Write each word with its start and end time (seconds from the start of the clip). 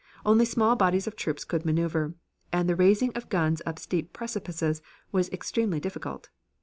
Only 0.25 0.45
small 0.45 0.75
bodies 0.75 1.05
of 1.05 1.15
troops 1.15 1.45
could 1.45 1.63
maneuver, 1.63 2.15
and 2.51 2.67
the 2.67 2.75
raising 2.75 3.13
of 3.13 3.29
guns 3.29 3.61
up 3.67 3.77
steep 3.77 4.13
precipices 4.13 4.81
was 5.11 5.29
extremely 5.29 5.79
difficult. 5.79 6.31